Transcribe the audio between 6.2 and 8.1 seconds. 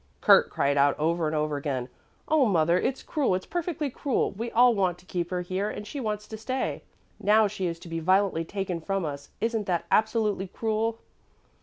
to stay. Now she is to be